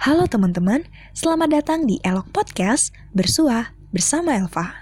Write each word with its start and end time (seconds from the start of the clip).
Halo 0.00 0.24
teman-teman, 0.24 0.88
selamat 1.12 1.60
datang 1.60 1.84
di 1.84 2.00
Elok 2.00 2.32
Podcast 2.32 2.88
Bersua 3.12 3.76
bersama 3.92 4.32
Elva. 4.32 4.72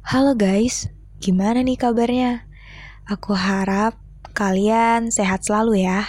Halo 0.00 0.32
guys, 0.32 0.88
gimana 1.20 1.60
nih 1.60 1.76
kabarnya? 1.76 2.48
Aku 3.04 3.36
harap 3.36 4.00
kalian 4.32 5.12
sehat 5.12 5.44
selalu 5.44 5.84
ya. 5.84 6.00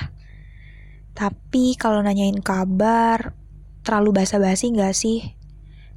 Tapi 1.11 1.75
kalau 1.75 1.99
nanyain 1.99 2.39
kabar, 2.39 3.35
terlalu 3.83 4.23
basa-basi 4.23 4.71
nggak 4.71 4.95
sih? 4.95 5.35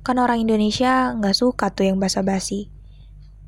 Kan 0.03 0.19
orang 0.19 0.43
Indonesia 0.43 1.15
nggak 1.15 1.39
suka 1.39 1.71
tuh 1.71 1.95
yang 1.95 2.03
basa-basi. 2.03 2.75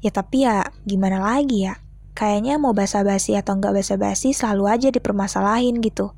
Ya 0.07 0.14
tapi 0.14 0.46
ya 0.46 0.71
gimana 0.87 1.19
lagi 1.19 1.67
ya? 1.67 1.83
Kayaknya 2.14 2.62
mau 2.62 2.71
basa-basi 2.71 3.35
atau 3.35 3.59
nggak 3.59 3.75
basa-basi 3.75 4.30
selalu 4.30 4.71
aja 4.71 4.89
dipermasalahin 4.95 5.83
gitu. 5.83 6.14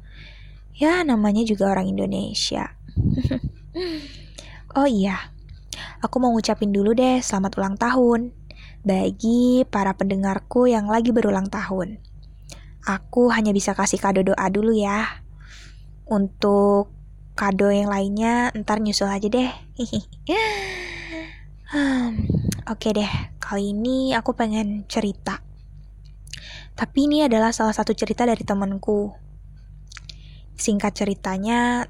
Ya, 0.79 1.03
namanya 1.03 1.43
juga 1.43 1.75
orang 1.75 1.91
Indonesia. 1.91 2.71
oh 4.79 4.87
iya, 4.87 5.35
aku 5.99 6.23
mau 6.23 6.31
ngucapin 6.31 6.71
dulu 6.71 6.95
deh 6.95 7.19
selamat 7.19 7.53
ulang 7.59 7.75
tahun 7.75 8.31
bagi 8.87 9.67
para 9.67 9.99
pendengarku 9.99 10.71
yang 10.71 10.87
lagi 10.87 11.11
berulang 11.11 11.51
tahun. 11.51 11.99
Aku 12.87 13.27
hanya 13.35 13.51
bisa 13.51 13.75
kasih 13.75 13.99
kado 13.99 14.23
doa 14.23 14.47
dulu 14.55 14.71
ya. 14.71 15.19
Untuk 16.07 16.95
kado 17.35 17.75
yang 17.75 17.91
lainnya 17.91 18.55
ntar 18.55 18.79
nyusul 18.79 19.11
aja 19.11 19.27
deh. 19.27 19.51
hmm, 21.75 22.11
Oke 22.71 22.95
deh, 22.95 23.11
kali 23.43 23.75
ini 23.75 24.15
aku 24.15 24.31
pengen 24.31 24.87
cerita. 24.87 25.43
Tapi 26.79 27.11
ini 27.11 27.27
adalah 27.27 27.51
salah 27.51 27.75
satu 27.75 27.91
cerita 27.99 28.23
dari 28.23 28.47
temanku 28.47 29.27
Singkat 30.59 30.91
ceritanya, 30.91 31.87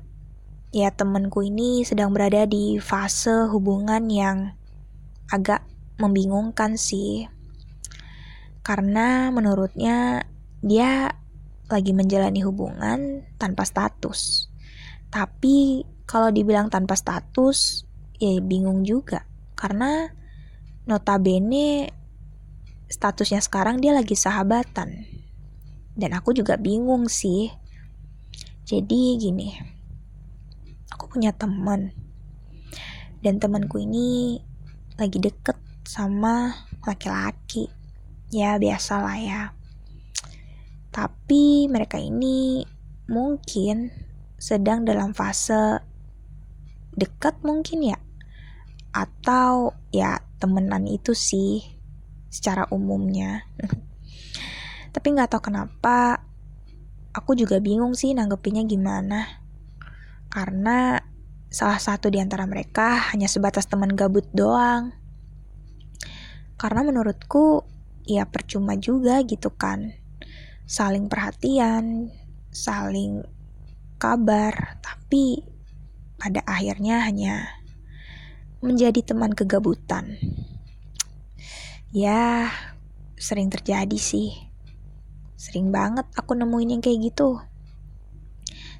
ya 0.69 0.93
temenku 0.93 1.41
ini 1.41 1.89
sedang 1.89 2.13
berada 2.13 2.45
di 2.45 2.77
fase 2.77 3.49
hubungan 3.49 4.05
yang 4.13 4.53
agak 5.33 5.65
membingungkan 5.97 6.77
sih. 6.77 7.25
Karena 8.61 9.33
menurutnya 9.33 10.29
dia 10.61 11.17
lagi 11.73 11.97
menjalani 11.97 12.45
hubungan 12.45 13.25
tanpa 13.41 13.65
status. 13.65 14.53
Tapi 15.09 15.89
kalau 16.05 16.29
dibilang 16.29 16.69
tanpa 16.69 16.93
status, 16.93 17.89
ya 18.21 18.37
bingung 18.45 18.85
juga. 18.85 19.25
Karena 19.57 20.13
notabene 20.85 21.89
statusnya 22.89 23.41
sekarang 23.41 23.81
dia 23.81 23.97
lagi 23.97 24.13
sahabatan. 24.13 25.09
Dan 25.97 26.13
aku 26.13 26.37
juga 26.37 26.61
bingung 26.61 27.09
sih 27.09 27.49
jadi 28.69 29.17
gini, 29.17 29.49
aku 30.93 31.09
punya 31.09 31.33
teman 31.33 31.89
dan 33.25 33.41
temanku 33.41 33.81
ini 33.81 34.37
lagi 35.01 35.17
deket 35.17 35.57
sama 35.89 36.53
laki-laki. 36.85 37.73
Ya 38.29 38.61
biasa 38.61 39.01
lah 39.01 39.17
ya. 39.17 39.43
Tapi 40.93 41.65
mereka 41.73 41.97
ini 41.97 42.61
mungkin 43.09 43.89
sedang 44.37 44.85
dalam 44.85 45.17
fase 45.17 45.81
dekat 46.93 47.41
mungkin 47.41 47.97
ya. 47.97 47.97
Atau 48.93 49.81
ya 49.97 50.21
temenan 50.37 50.85
itu 50.85 51.17
sih 51.17 51.65
secara 52.29 52.69
umumnya. 52.69 53.49
Tapi 54.93 55.07
nggak 55.17 55.33
tahu 55.33 55.49
kenapa 55.49 56.28
aku 57.13 57.37
juga 57.37 57.61
bingung 57.61 57.93
sih 57.93 58.13
nanggepinnya 58.17 58.65
gimana. 58.65 59.45
Karena 60.29 61.01
salah 61.49 61.81
satu 61.81 62.13
di 62.13 62.21
antara 62.21 62.45
mereka 62.45 63.13
hanya 63.13 63.29
sebatas 63.29 63.69
teman 63.69 63.97
gabut 63.97 64.29
doang. 64.37 64.93
Karena 66.59 66.83
menurutku 66.85 67.65
ya 68.09 68.25
percuma 68.29 68.75
juga 68.77 69.21
gitu 69.25 69.53
kan. 69.53 69.93
Saling 70.69 71.09
perhatian, 71.09 72.13
saling 72.53 73.25
kabar, 73.97 74.81
tapi 74.81 75.45
pada 76.19 76.43
akhirnya 76.45 77.07
hanya 77.07 77.47
menjadi 78.59 79.15
teman 79.15 79.33
kegabutan. 79.33 80.19
Ya, 81.95 82.51
sering 83.17 83.49
terjadi 83.49 83.97
sih. 83.97 84.48
Sering 85.39 85.71
banget 85.71 86.11
aku 86.19 86.35
nemuin 86.35 86.75
yang 86.75 86.83
kayak 86.83 87.15
gitu. 87.15 87.39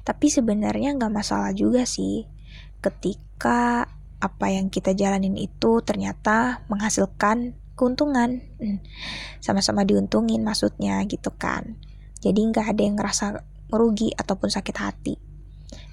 Tapi 0.03 0.27
sebenarnya 0.27 0.91
nggak 0.99 1.13
masalah 1.15 1.55
juga 1.55 1.87
sih. 1.87 2.27
Ketika 2.83 3.87
apa 4.19 4.45
yang 4.51 4.67
kita 4.67 4.91
jalanin 4.91 5.39
itu 5.39 5.79
ternyata 5.87 6.67
menghasilkan 6.67 7.55
keuntungan. 7.79 8.43
Hmm, 8.59 8.83
sama-sama 9.39 9.87
diuntungin 9.87 10.43
maksudnya 10.43 10.99
gitu 11.07 11.31
kan. 11.31 11.79
Jadi 12.19 12.51
nggak 12.51 12.75
ada 12.75 12.81
yang 12.83 12.99
ngerasa 12.99 13.25
merugi 13.71 14.11
ataupun 14.11 14.51
sakit 14.51 14.75
hati. 14.75 15.15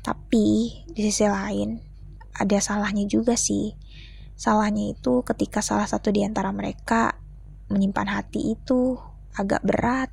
Tapi 0.02 0.46
di 0.90 1.00
sisi 1.06 1.30
lain 1.30 1.78
ada 2.34 2.58
salahnya 2.58 3.06
juga 3.06 3.38
sih. 3.38 3.70
Salahnya 4.34 4.98
itu 4.98 5.22
ketika 5.22 5.62
salah 5.62 5.86
satu 5.86 6.10
di 6.10 6.26
antara 6.26 6.50
mereka 6.50 7.14
menyimpan 7.70 8.18
hati 8.18 8.58
itu 8.58 8.98
agak 9.38 9.62
berat 9.62 10.10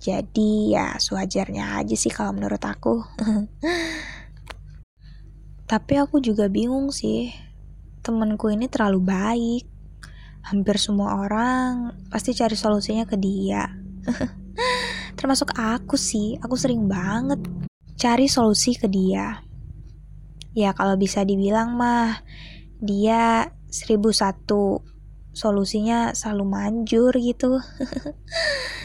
jadi 0.00 0.52
ya 0.72 0.86
sewajarnya 0.96 1.76
aja 1.76 1.92
sih 1.92 2.08
kalau 2.08 2.32
menurut 2.32 2.64
aku. 2.64 3.04
Tapi 5.70 5.92
aku 6.00 6.24
juga 6.24 6.48
bingung 6.48 6.88
sih. 6.88 7.28
Temenku 8.00 8.48
ini 8.48 8.64
terlalu 8.64 9.00
baik. 9.04 9.64
Hampir 10.40 10.80
semua 10.80 11.20
orang 11.20 11.92
pasti 12.08 12.32
cari 12.32 12.56
solusinya 12.56 13.04
ke 13.04 13.20
dia. 13.20 13.68
Termasuk 15.20 15.52
aku 15.52 16.00
sih, 16.00 16.40
aku 16.40 16.56
sering 16.56 16.88
banget 16.88 17.44
cari 18.00 18.24
solusi 18.24 18.80
ke 18.80 18.88
dia. 18.88 19.44
Ya 20.56 20.72
kalau 20.72 20.96
bisa 20.96 21.28
dibilang 21.28 21.76
mah 21.76 22.24
dia 22.80 23.52
seribu 23.68 24.16
satu 24.16 24.80
solusinya 25.36 26.16
selalu 26.16 26.44
manjur 26.48 27.12
gitu. 27.20 27.60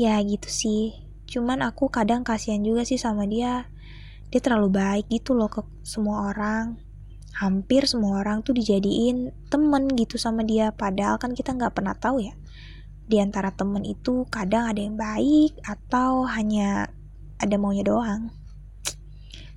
ya 0.00 0.16
gitu 0.24 0.48
sih. 0.48 0.96
Cuman 1.28 1.60
aku 1.60 1.92
kadang 1.92 2.24
kasihan 2.24 2.64
juga 2.64 2.88
sih 2.88 2.96
sama 2.96 3.28
dia. 3.28 3.68
Dia 4.32 4.40
terlalu 4.40 4.72
baik 4.72 5.06
gitu 5.12 5.36
loh 5.36 5.52
ke 5.52 5.60
semua 5.84 6.32
orang. 6.32 6.80
Hampir 7.36 7.84
semua 7.84 8.24
orang 8.24 8.40
tuh 8.40 8.56
dijadiin 8.56 9.30
temen 9.52 9.84
gitu 9.94 10.16
sama 10.16 10.40
dia. 10.42 10.72
Padahal 10.72 11.20
kan 11.20 11.36
kita 11.36 11.52
nggak 11.52 11.76
pernah 11.76 11.94
tahu 11.94 12.24
ya 12.24 12.34
di 13.10 13.18
antara 13.18 13.50
temen 13.50 13.82
itu 13.82 14.22
kadang 14.30 14.70
ada 14.70 14.78
yang 14.78 14.94
baik 14.94 15.58
atau 15.66 16.30
hanya 16.30 16.94
ada 17.42 17.58
maunya 17.58 17.82
doang. 17.82 18.30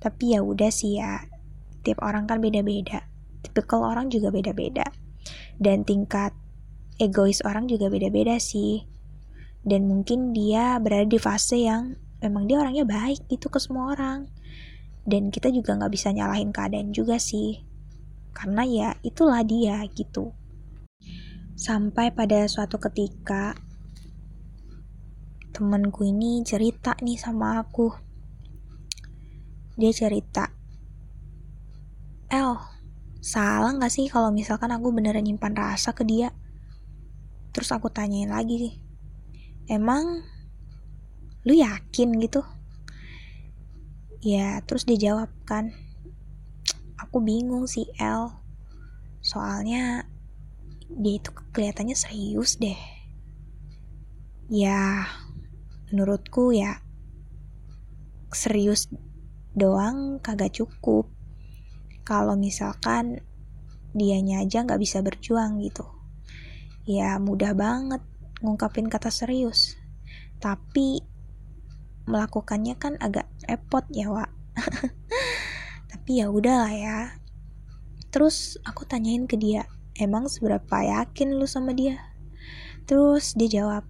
Tapi 0.02 0.34
ya 0.34 0.42
udah 0.42 0.74
sih 0.74 0.98
ya 0.98 1.22
tiap 1.86 2.02
orang 2.02 2.26
kan 2.26 2.42
beda-beda. 2.42 3.06
Tipikal 3.46 3.86
orang 3.86 4.10
juga 4.10 4.34
beda-beda. 4.34 4.90
Dan 5.54 5.86
tingkat 5.86 6.34
egois 6.98 7.46
orang 7.46 7.70
juga 7.70 7.86
beda-beda 7.86 8.42
sih 8.42 8.93
dan 9.64 9.88
mungkin 9.88 10.36
dia 10.36 10.76
berada 10.76 11.08
di 11.08 11.16
fase 11.16 11.64
yang 11.64 11.96
memang 12.20 12.44
dia 12.44 12.60
orangnya 12.60 12.84
baik 12.84 13.24
gitu 13.32 13.48
ke 13.48 13.56
semua 13.56 13.96
orang. 13.96 14.28
Dan 15.04 15.32
kita 15.32 15.48
juga 15.48 15.76
nggak 15.76 15.92
bisa 15.92 16.12
nyalahin 16.12 16.52
keadaan 16.52 16.92
juga 16.92 17.16
sih. 17.16 17.64
Karena 18.36 18.64
ya 18.68 18.88
itulah 19.00 19.40
dia 19.40 19.80
gitu. 19.96 20.36
Sampai 21.56 22.12
pada 22.12 22.44
suatu 22.44 22.76
ketika 22.76 23.56
temanku 25.56 26.04
ini 26.04 26.44
cerita 26.44 26.92
nih 27.00 27.16
sama 27.16 27.64
aku. 27.64 27.88
Dia 29.80 29.90
cerita 29.96 30.52
El 32.28 32.60
salah 33.24 33.72
nggak 33.72 33.92
sih 33.92 34.12
kalau 34.12 34.28
misalkan 34.28 34.68
aku 34.68 34.92
beneran 34.92 35.24
nyimpan 35.24 35.56
rasa 35.56 35.96
ke 35.96 36.04
dia? 36.04 36.36
Terus 37.56 37.72
aku 37.72 37.88
tanyain 37.88 38.28
lagi 38.28 38.56
sih 38.60 38.83
emang 39.68 40.24
lu 41.44 41.54
yakin 41.56 42.16
gitu? 42.20 42.40
Ya 44.24 44.60
terus 44.64 44.88
dia 44.88 44.96
jawab 44.96 45.30
kan 45.44 45.76
aku 46.96 47.20
bingung 47.20 47.68
sih 47.68 47.84
El. 48.00 48.32
Soalnya 49.20 50.08
dia 50.88 51.14
itu 51.20 51.30
kelihatannya 51.52 51.96
serius 51.96 52.56
deh. 52.56 52.76
Ya 54.48 55.08
menurutku 55.92 56.52
ya 56.52 56.80
serius 58.32 58.88
doang 59.52 60.18
kagak 60.18 60.56
cukup. 60.56 61.08
Kalau 62.04 62.36
misalkan 62.36 63.20
dianya 63.94 64.42
aja 64.42 64.64
nggak 64.66 64.80
bisa 64.80 65.00
berjuang 65.00 65.62
gitu. 65.62 65.86
Ya 66.84 67.16
mudah 67.16 67.56
banget 67.56 68.02
ngungkapin 68.40 68.90
kata 68.90 69.12
serius. 69.12 69.78
Tapi 70.40 71.04
melakukannya 72.08 72.74
kan 72.76 72.98
agak 72.98 73.28
repot 73.46 73.84
ya 73.92 74.10
Wak. 74.10 74.30
Tapi 75.90 76.10
ya 76.22 76.32
udahlah 76.32 76.72
ya. 76.72 76.98
Terus 78.14 78.58
aku 78.62 78.86
tanyain 78.86 79.26
ke 79.26 79.34
dia 79.34 79.66
emang 79.98 80.26
seberapa 80.26 80.82
yakin 80.82 81.38
lu 81.38 81.46
sama 81.46 81.74
dia? 81.74 81.98
Terus 82.86 83.34
dia 83.38 83.62
jawab 83.62 83.84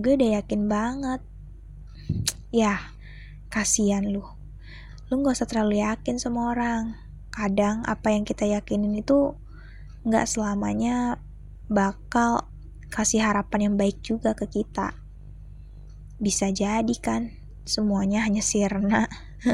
gue 0.00 0.16
udah 0.16 0.40
yakin 0.40 0.68
banget. 0.68 1.20
Ya 2.52 2.92
kasihan 3.48 4.04
lu. 4.04 4.20
Lu 5.08 5.24
gak 5.24 5.40
usah 5.40 5.48
terlalu 5.48 5.80
yakin 5.80 6.20
sama 6.20 6.52
orang. 6.52 7.00
Kadang 7.32 7.80
apa 7.88 8.12
yang 8.12 8.28
kita 8.28 8.44
yakinin 8.44 8.92
itu 8.92 9.32
nggak 10.04 10.28
selamanya 10.28 11.16
bakal 11.72 12.51
kasih 12.92 13.24
harapan 13.24 13.72
yang 13.72 13.74
baik 13.80 14.04
juga 14.04 14.36
ke 14.36 14.44
kita. 14.44 14.92
Bisa 16.20 16.52
jadi 16.52 16.96
kan, 17.00 17.32
semuanya 17.64 18.20
hanya 18.28 18.44
sirna. 18.44 19.08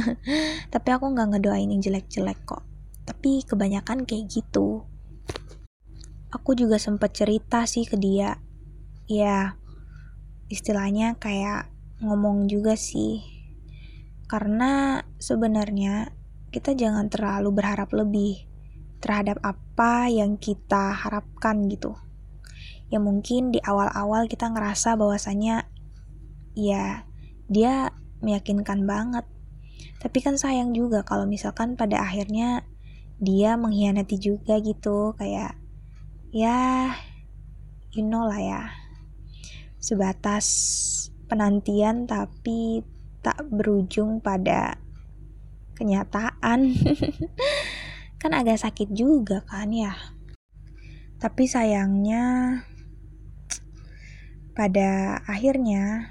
Tapi 0.75 0.88
aku 0.90 1.14
nggak 1.14 1.38
ngedoain 1.38 1.70
yang 1.70 1.79
jelek-jelek 1.79 2.43
kok. 2.43 2.67
Tapi 3.06 3.46
kebanyakan 3.46 4.02
kayak 4.02 4.26
gitu. 4.26 4.82
Aku 6.35 6.58
juga 6.58 6.82
sempet 6.82 7.14
cerita 7.14 7.62
sih 7.64 7.87
ke 7.87 7.94
dia. 7.94 8.43
Ya, 9.06 9.55
istilahnya 10.50 11.14
kayak 11.17 11.70
ngomong 12.02 12.50
juga 12.50 12.75
sih. 12.75 13.23
Karena 14.26 15.00
sebenarnya 15.23 16.11
kita 16.50 16.75
jangan 16.75 17.06
terlalu 17.06 17.55
berharap 17.55 17.94
lebih 17.94 18.44
terhadap 18.99 19.38
apa 19.46 20.11
yang 20.11 20.37
kita 20.37 20.90
harapkan 20.90 21.70
gitu 21.70 21.94
ya 22.88 22.99
mungkin 23.00 23.52
di 23.52 23.61
awal-awal 23.61 24.29
kita 24.29 24.49
ngerasa 24.49 24.96
bahwasanya 24.96 25.69
ya 26.56 27.05
dia 27.49 27.93
meyakinkan 28.20 28.85
banget. 28.85 29.25
Tapi 29.99 30.19
kan 30.23 30.38
sayang 30.38 30.75
juga 30.75 31.02
kalau 31.02 31.26
misalkan 31.26 31.75
pada 31.75 32.02
akhirnya 32.02 32.67
dia 33.19 33.58
mengkhianati 33.58 34.17
juga 34.19 34.62
gitu 34.62 35.14
kayak 35.19 35.58
ya 36.31 36.93
you 37.90 38.05
know 38.06 38.29
lah 38.29 38.38
ya 38.38 38.62
sebatas 39.82 40.46
penantian 41.26 42.06
tapi 42.06 42.82
tak 43.23 43.43
berujung 43.50 44.23
pada 44.23 44.79
kenyataan. 45.79 46.75
Kan 48.20 48.35
agak 48.35 48.58
sakit 48.58 48.90
juga 48.99 49.46
kan 49.46 49.70
ya. 49.70 49.94
Tapi 51.23 51.46
sayangnya 51.46 52.23
pada 54.58 55.22
akhirnya, 55.31 56.10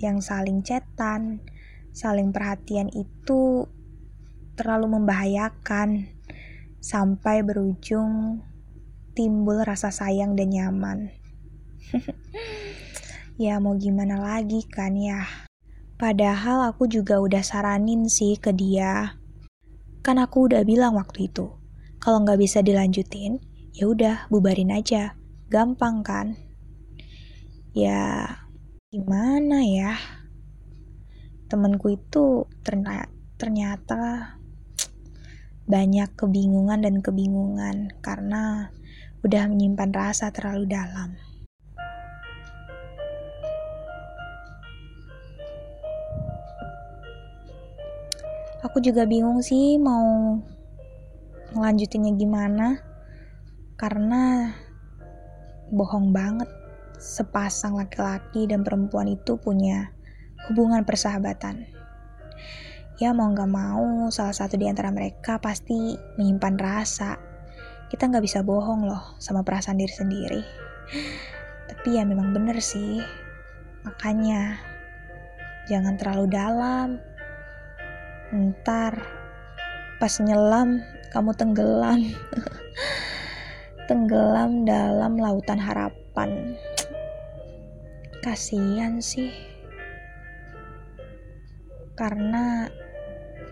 yang 0.00 0.24
saling 0.24 0.64
cetan, 0.64 1.44
saling 1.92 2.32
perhatian 2.32 2.88
itu 2.96 3.68
terlalu 4.56 4.96
membahayakan 4.96 6.08
sampai 6.80 7.44
berujung 7.44 8.40
timbul 9.12 9.60
rasa 9.60 9.92
sayang 9.92 10.32
dan 10.32 10.48
nyaman. 10.48 11.12
ya 13.44 13.60
mau 13.60 13.76
gimana 13.76 14.16
lagi 14.16 14.64
kan 14.64 14.96
ya. 14.96 15.28
Padahal 16.00 16.72
aku 16.72 16.88
juga 16.88 17.20
udah 17.20 17.44
saranin 17.44 18.08
sih 18.08 18.40
ke 18.40 18.48
dia. 18.56 19.20
Kan 20.00 20.16
aku 20.16 20.48
udah 20.48 20.64
bilang 20.64 20.96
waktu 20.96 21.28
itu, 21.28 21.52
kalau 22.00 22.24
nggak 22.24 22.40
bisa 22.40 22.64
dilanjutin, 22.64 23.44
ya 23.76 23.92
udah 23.92 24.24
bubarin 24.32 24.72
aja. 24.72 25.20
Gampang 25.52 26.00
kan? 26.00 26.43
Ya 27.74 28.30
gimana 28.94 29.66
ya 29.66 29.98
temanku 31.50 31.90
itu 31.98 32.46
ternyata, 32.62 33.10
ternyata 33.34 34.02
banyak 35.66 36.06
kebingungan 36.14 36.86
dan 36.86 37.02
kebingungan 37.02 37.90
karena 37.98 38.70
udah 39.26 39.50
menyimpan 39.50 39.90
rasa 39.90 40.30
terlalu 40.30 40.70
dalam. 40.70 41.18
Aku 48.62 48.78
juga 48.78 49.02
bingung 49.02 49.42
sih 49.42 49.82
mau 49.82 50.38
ngelanjutinnya 51.50 52.12
gimana 52.14 52.78
karena 53.74 54.54
bohong 55.74 56.14
banget 56.14 56.63
sepasang 57.04 57.76
laki-laki 57.76 58.48
dan 58.48 58.64
perempuan 58.64 59.12
itu 59.12 59.36
punya 59.36 59.92
hubungan 60.48 60.88
persahabatan. 60.88 61.68
Ya 62.96 63.12
mau 63.12 63.28
gak 63.36 63.50
mau, 63.52 64.08
salah 64.08 64.32
satu 64.32 64.56
di 64.56 64.64
antara 64.64 64.88
mereka 64.88 65.36
pasti 65.36 66.00
menyimpan 66.16 66.56
rasa. 66.56 67.20
Kita 67.92 68.08
gak 68.08 68.24
bisa 68.24 68.40
bohong 68.40 68.88
loh 68.88 69.20
sama 69.20 69.44
perasaan 69.44 69.76
diri 69.76 69.92
sendiri. 69.92 70.42
Tapi 71.68 72.00
ya 72.00 72.08
memang 72.08 72.32
bener 72.32 72.56
sih. 72.64 73.04
Makanya, 73.84 74.56
jangan 75.68 76.00
terlalu 76.00 76.24
dalam. 76.32 76.88
Ntar, 78.32 78.96
pas 80.00 80.14
nyelam, 80.24 80.80
kamu 81.12 81.30
tenggelam. 81.36 82.00
tenggelam 83.90 84.64
dalam 84.64 85.20
lautan 85.20 85.60
harapan 85.60 86.56
kasihan 88.24 89.04
sih. 89.04 89.28
Karena 91.92 92.72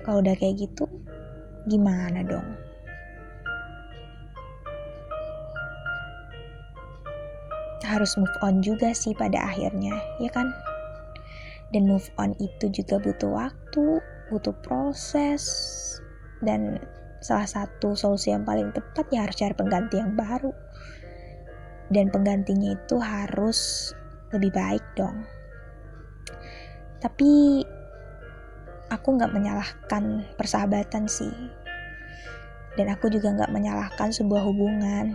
kalau 0.00 0.24
udah 0.24 0.32
kayak 0.32 0.64
gitu 0.64 0.88
gimana 1.69 2.24
dong? 2.24 2.56
Harus 7.84 8.16
move 8.16 8.32
on 8.40 8.64
juga 8.64 8.96
sih 8.96 9.12
pada 9.12 9.44
akhirnya 9.44 9.92
ya 10.16 10.32
kan? 10.32 10.48
Dan 11.76 11.84
move 11.84 12.08
on 12.16 12.32
itu 12.40 12.72
juga 12.72 12.96
butuh 12.96 13.28
waktu 13.28 14.00
butuh 14.32 14.56
proses 14.64 15.44
dan 16.40 16.80
salah 17.20 17.44
satu 17.44 17.92
solusi 17.92 18.32
yang 18.32 18.48
paling 18.48 18.72
tepat 18.72 19.04
ya 19.12 19.28
harus 19.28 19.36
cari 19.36 19.52
pengganti 19.52 20.00
yang 20.00 20.16
baru. 20.16 20.50
Dan 21.92 22.08
penggantinya 22.08 22.72
itu 22.72 22.96
harus 22.96 23.92
lebih 24.32 24.50
baik 24.50 24.84
dong. 24.96 25.29
Tapi 26.99 27.61
aku 28.88 29.08
nggak 29.17 29.32
menyalahkan 29.32 30.25
persahabatan 30.40 31.05
sih. 31.05 31.32
Dan 32.72 32.89
aku 32.89 33.12
juga 33.12 33.36
nggak 33.36 33.53
menyalahkan 33.53 34.08
sebuah 34.12 34.43
hubungan. 34.48 35.12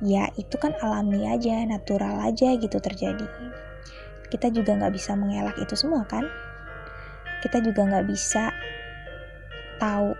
Ya 0.00 0.32
itu 0.40 0.56
kan 0.56 0.72
alami 0.80 1.28
aja, 1.28 1.62
natural 1.68 2.18
aja 2.24 2.56
gitu 2.56 2.80
terjadi. 2.80 3.28
Kita 4.32 4.48
juga 4.48 4.74
nggak 4.80 4.96
bisa 4.96 5.12
mengelak 5.12 5.60
itu 5.60 5.76
semua 5.76 6.08
kan. 6.08 6.24
Kita 7.44 7.60
juga 7.60 7.84
nggak 7.84 8.06
bisa 8.08 8.48
tahu 9.76 10.16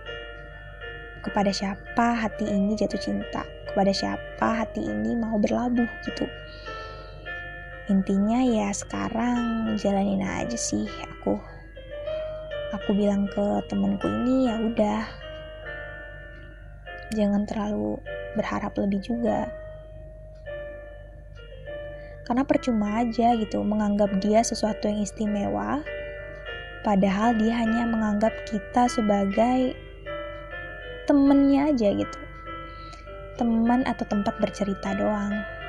kepada 1.23 1.55
siapa 1.55 2.19
hati 2.19 2.51
ini 2.51 2.75
jatuh 2.75 2.99
cinta, 2.99 3.47
kepada 3.71 3.95
siapa 3.95 4.59
hati 4.59 4.83
ini 4.83 5.15
mau 5.15 5.39
berlabuh 5.39 5.87
gitu 6.03 6.27
intinya 7.91 8.39
ya 8.47 8.71
sekarang 8.71 9.75
jalanin 9.75 10.23
aja 10.23 10.55
sih. 10.55 10.87
Aku 10.87 11.35
aku 12.71 12.91
bilang 12.95 13.27
ke 13.27 13.45
temenku 13.67 14.07
ini 14.07 14.47
ya 14.47 14.55
udah. 14.63 15.03
Jangan 17.13 17.43
terlalu 17.45 17.99
berharap 18.39 18.73
lebih 18.79 19.03
juga. 19.03 19.51
Karena 22.23 22.47
percuma 22.47 23.03
aja 23.03 23.35
gitu 23.35 23.67
menganggap 23.67 24.15
dia 24.23 24.47
sesuatu 24.47 24.87
yang 24.87 25.03
istimewa 25.03 25.83
padahal 26.87 27.35
dia 27.39 27.55
hanya 27.63 27.87
menganggap 27.87 28.31
kita 28.47 28.87
sebagai 28.87 29.75
temennya 31.11 31.75
aja 31.75 31.99
gitu. 31.99 32.19
Teman 33.43 33.83
atau 33.91 34.07
tempat 34.07 34.39
bercerita 34.39 34.95
doang 34.95 35.62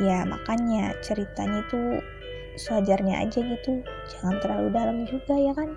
ya 0.00 0.24
makanya 0.24 0.96
ceritanya 1.04 1.60
itu 1.66 2.00
sewajarnya 2.56 3.24
aja 3.24 3.40
gitu. 3.40 3.84
Jangan 4.16 4.36
terlalu 4.40 4.68
dalam 4.72 4.98
juga 5.08 5.34
ya 5.36 5.52
kan? 5.56 5.76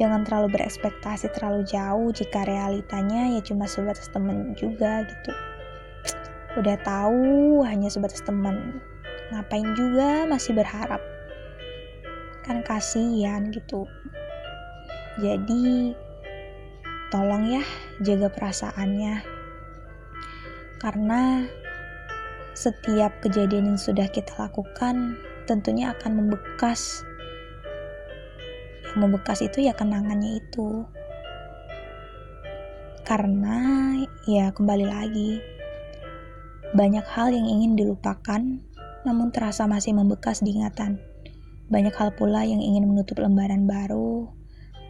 Jangan 0.00 0.24
terlalu 0.24 0.56
berekspektasi 0.56 1.28
terlalu 1.36 1.60
jauh 1.68 2.08
jika 2.08 2.48
realitanya 2.48 3.36
ya 3.36 3.40
cuma 3.44 3.68
sebatas 3.68 4.08
temen 4.08 4.56
juga 4.56 5.04
gitu. 5.04 5.32
Udah 6.56 6.80
tahu 6.80 7.60
hanya 7.68 7.92
sebatas 7.92 8.24
teman. 8.24 8.80
Ngapain 9.28 9.76
juga 9.76 10.24
masih 10.24 10.56
berharap? 10.56 10.98
Kan 12.42 12.64
kasihan 12.64 13.52
gitu. 13.52 13.84
Jadi 15.20 15.92
tolong 17.12 17.60
ya 17.60 17.62
jaga 18.00 18.32
perasaannya 18.32 19.39
karena 20.80 21.44
setiap 22.56 23.12
kejadian 23.20 23.76
yang 23.76 23.80
sudah 23.80 24.08
kita 24.08 24.32
lakukan 24.40 25.20
tentunya 25.44 25.92
akan 25.92 26.24
membekas. 26.24 27.04
Yang 28.90 28.98
membekas 28.98 29.38
itu 29.44 29.68
ya 29.68 29.76
kenangannya 29.76 30.40
itu. 30.40 30.88
Karena 33.04 33.58
ya 34.24 34.50
kembali 34.56 34.86
lagi, 34.88 35.42
banyak 36.72 37.02
hal 37.02 37.34
yang 37.34 37.44
ingin 37.44 37.76
dilupakan, 37.76 38.40
namun 39.02 39.28
terasa 39.34 39.66
masih 39.66 39.92
membekas 39.92 40.40
di 40.40 40.54
ingatan. 40.54 41.02
Banyak 41.70 41.94
hal 41.94 42.14
pula 42.14 42.42
yang 42.42 42.62
ingin 42.62 42.86
menutup 42.86 43.18
lembaran 43.18 43.66
baru, 43.66 44.30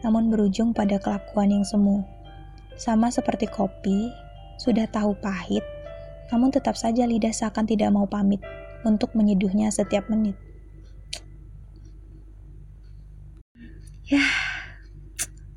namun 0.05 0.29
berujung 0.29 0.73
pada 0.73 0.97
kelakuan 0.97 1.49
yang 1.49 1.65
semu. 1.65 2.05
Sama 2.77 3.09
seperti 3.13 3.45
kopi, 3.49 4.09
sudah 4.61 4.85
tahu 4.89 5.17
pahit, 5.17 5.65
namun 6.31 6.49
tetap 6.49 6.79
saja 6.79 7.03
lidah 7.03 7.35
seakan 7.35 7.67
tidak 7.67 7.91
mau 7.91 8.07
pamit 8.07 8.39
untuk 8.87 9.13
menyeduhnya 9.13 9.69
setiap 9.69 10.07
menit. 10.07 10.33
Ya, 14.07 14.23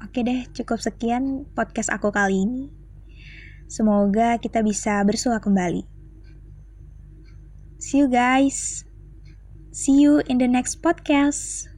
oke 0.02 0.23
deh, 0.23 0.47
cukup 0.54 0.78
sekian 0.78 1.49
podcast 1.59 1.90
aku 1.90 2.14
kali 2.14 2.47
ini. 2.47 2.64
Semoga 3.66 4.38
kita 4.38 4.62
bisa 4.62 5.02
bersua 5.02 5.43
kembali. 5.43 5.83
See 7.83 7.99
you 7.99 8.07
guys. 8.07 8.87
See 9.75 9.99
you 9.99 10.23
in 10.31 10.38
the 10.38 10.47
next 10.47 10.78
podcast. 10.78 11.74